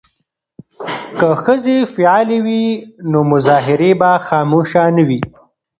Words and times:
که 1.17 1.27
ښځې 1.43 1.77
فعالې 1.93 2.37
وي 2.45 2.65
نو 3.11 3.19
مظاهرې 3.31 3.91
به 3.99 4.11
خاموشه 4.27 4.83
نه 4.95 5.03
وي. 5.07 5.21